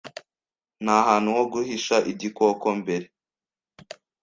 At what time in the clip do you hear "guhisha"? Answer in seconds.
1.53-1.95